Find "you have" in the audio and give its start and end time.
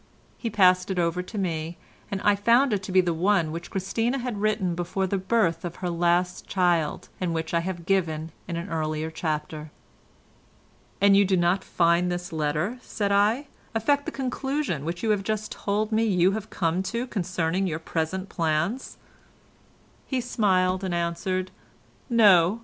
15.03-15.21, 16.03-16.49